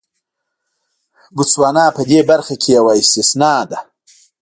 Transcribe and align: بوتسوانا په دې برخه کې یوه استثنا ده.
بوتسوانا 1.35 1.85
په 1.95 2.01
دې 2.09 2.19
برخه 2.29 2.53
کې 2.61 2.69
یوه 2.77 2.93
استثنا 3.01 3.53
ده. 3.69 3.79